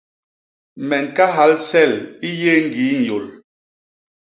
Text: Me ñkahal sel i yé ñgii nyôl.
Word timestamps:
Me 0.87 0.95
ñkahal 1.05 1.53
sel 1.69 1.93
i 2.27 2.29
yé 2.41 2.53
ñgii 2.65 2.95
nyôl. 3.03 3.25